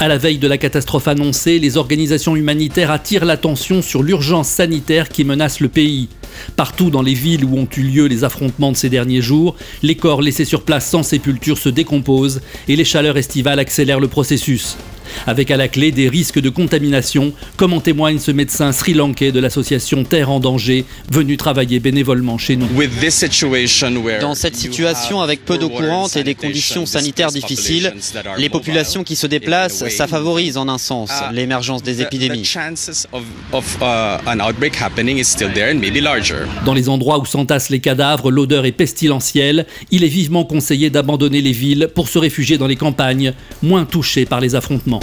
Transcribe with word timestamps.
À 0.00 0.06
la 0.06 0.16
veille 0.16 0.38
de 0.38 0.46
la 0.46 0.58
catastrophe 0.58 1.08
annoncée, 1.08 1.58
les 1.58 1.76
organisations 1.76 2.36
humanitaires 2.36 2.92
attirent 2.92 3.24
l'attention 3.24 3.82
sur 3.82 4.04
l'urgence 4.04 4.46
sanitaire 4.46 5.08
qui 5.08 5.24
menace 5.24 5.58
le 5.58 5.68
pays. 5.68 6.08
Partout 6.54 6.90
dans 6.90 7.02
les 7.02 7.14
villes 7.14 7.44
où 7.44 7.58
ont 7.58 7.66
eu 7.76 7.82
lieu 7.82 8.06
les 8.06 8.22
affrontements 8.22 8.70
de 8.70 8.76
ces 8.76 8.90
derniers 8.90 9.22
jours, 9.22 9.56
les 9.82 9.96
corps 9.96 10.22
laissés 10.22 10.44
sur 10.44 10.62
place 10.62 10.88
sans 10.88 11.02
sépulture 11.02 11.58
se 11.58 11.68
décomposent 11.68 12.42
et 12.68 12.76
les 12.76 12.84
chaleurs 12.84 13.16
estivales 13.16 13.58
accélèrent 13.58 13.98
le 13.98 14.06
processus 14.06 14.76
avec 15.26 15.50
à 15.50 15.56
la 15.56 15.68
clé 15.68 15.92
des 15.92 16.08
risques 16.08 16.40
de 16.40 16.50
contamination, 16.50 17.32
comme 17.56 17.72
en 17.72 17.80
témoigne 17.80 18.18
ce 18.18 18.30
médecin 18.30 18.72
sri-lankais 18.72 19.32
de 19.32 19.40
l'association 19.40 20.04
Terre 20.04 20.30
en 20.30 20.40
danger, 20.40 20.84
venu 21.10 21.36
travailler 21.36 21.80
bénévolement 21.80 22.38
chez 22.38 22.56
nous. 22.56 22.68
Dans 24.20 24.34
cette 24.34 24.56
situation 24.56 25.20
avec 25.20 25.44
peu 25.44 25.58
d'eau 25.58 25.68
courante 25.68 26.16
et 26.16 26.24
des 26.24 26.34
conditions 26.34 26.86
sanitaires 26.86 27.30
difficiles, 27.30 27.92
les 28.36 28.48
populations 28.48 29.04
qui 29.04 29.16
se 29.16 29.26
déplacent, 29.26 29.88
ça 29.88 30.06
favorise 30.06 30.56
en 30.56 30.68
un 30.68 30.78
sens 30.78 31.10
uh, 31.10 31.34
l'émergence 31.34 31.82
des 31.82 32.02
épidémies. 32.02 32.48
Uh, 32.56 33.18
Dans 36.64 36.74
les 36.74 36.88
endroits 36.88 37.18
où 37.18 37.26
s'entassent 37.26 37.70
les 37.70 37.80
cadavres, 37.80 38.30
l'odeur 38.30 38.66
est 38.66 38.72
pestilentielle. 38.72 39.66
Il 39.90 40.04
est 40.04 40.08
vivement 40.08 40.44
conseillé 40.44 40.90
d'abandonner 40.90 41.40
les 41.40 41.52
villes 41.52 41.90
pour 41.94 42.08
se 42.08 42.18
réfugier 42.18 42.58
dans 42.58 42.66
les 42.66 42.76
campagnes, 42.76 43.32
moins 43.62 43.84
touchées 43.84 44.26
par 44.26 44.40
les 44.40 44.54
affrontements. 44.54 45.00